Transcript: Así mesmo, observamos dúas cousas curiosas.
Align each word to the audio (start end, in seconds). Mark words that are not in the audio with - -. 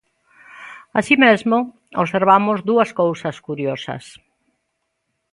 Así 0.99 1.15
mesmo, 1.25 1.57
observamos 2.03 2.57
dúas 2.69 2.89
cousas 3.01 3.35
curiosas. 3.47 4.03